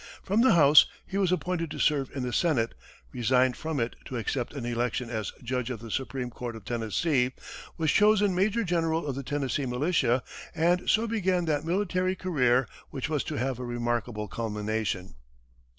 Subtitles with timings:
[0.23, 2.73] From the House, he was appointed to serve in the Senate,
[3.11, 7.33] resigned from it to accept an election as Judge of the Supreme Court of Tennessee,
[7.77, 10.23] was chosen major general of the Tennessee militia,
[10.55, 15.13] and so began that military career which was to have a remarkable culmination.